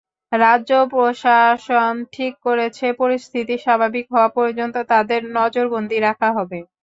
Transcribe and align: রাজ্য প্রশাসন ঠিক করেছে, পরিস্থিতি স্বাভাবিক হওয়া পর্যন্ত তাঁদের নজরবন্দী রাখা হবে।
রাজ্য 0.31 0.71
প্রশাসন 0.91 1.93
ঠিক 2.13 2.33
করেছে, 2.45 2.85
পরিস্থিতি 3.01 3.55
স্বাভাবিক 3.57 4.05
হওয়া 4.13 4.29
পর্যন্ত 4.37 4.75
তাঁদের 4.91 5.21
নজরবন্দী 5.37 5.97
রাখা 5.99 6.29
হবে। 6.37 6.59